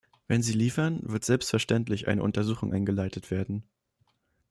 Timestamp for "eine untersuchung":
2.07-2.73